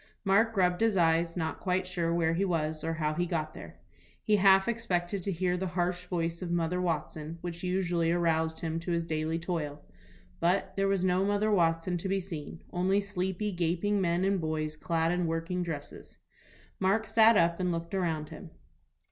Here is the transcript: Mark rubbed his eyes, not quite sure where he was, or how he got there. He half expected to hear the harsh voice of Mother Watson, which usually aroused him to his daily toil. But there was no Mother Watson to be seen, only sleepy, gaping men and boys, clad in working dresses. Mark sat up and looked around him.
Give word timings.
Mark 0.25 0.57
rubbed 0.57 0.81
his 0.81 0.97
eyes, 0.97 1.37
not 1.37 1.59
quite 1.59 1.85
sure 1.85 2.11
where 2.11 2.33
he 2.33 2.43
was, 2.43 2.83
or 2.83 2.95
how 2.95 3.13
he 3.13 3.27
got 3.27 3.53
there. 3.53 3.77
He 4.23 4.37
half 4.37 4.67
expected 4.67 5.21
to 5.21 5.31
hear 5.31 5.55
the 5.57 5.67
harsh 5.77 6.05
voice 6.05 6.41
of 6.41 6.49
Mother 6.49 6.81
Watson, 6.81 7.37
which 7.41 7.61
usually 7.61 8.11
aroused 8.11 8.61
him 8.61 8.79
to 8.79 8.93
his 8.93 9.05
daily 9.05 9.37
toil. 9.37 9.79
But 10.39 10.75
there 10.75 10.87
was 10.87 11.03
no 11.05 11.23
Mother 11.23 11.51
Watson 11.51 11.99
to 11.99 12.09
be 12.09 12.19
seen, 12.19 12.63
only 12.73 12.99
sleepy, 12.99 13.51
gaping 13.51 14.01
men 14.01 14.25
and 14.25 14.41
boys, 14.41 14.75
clad 14.75 15.11
in 15.11 15.27
working 15.27 15.61
dresses. 15.61 16.17
Mark 16.79 17.05
sat 17.05 17.37
up 17.37 17.59
and 17.59 17.71
looked 17.71 17.93
around 17.93 18.29
him. 18.29 18.49